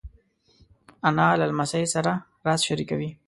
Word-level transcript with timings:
انا 1.07 1.27
له 1.39 1.45
لمسۍ 1.51 1.83
سره 1.93 2.11
راز 2.45 2.59
شریکوي 2.67 3.09